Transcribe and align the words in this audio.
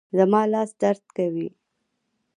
زما 0.17 0.41
لاس 0.51 0.69
درد 0.81 1.03
کوي 1.17 1.49